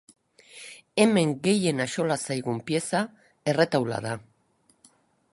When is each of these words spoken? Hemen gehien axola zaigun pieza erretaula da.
Hemen 1.03 1.33
gehien 1.47 1.83
axola 1.85 2.17
zaigun 2.29 2.61
pieza 2.69 3.01
erretaula 3.53 3.99
da. 4.07 4.15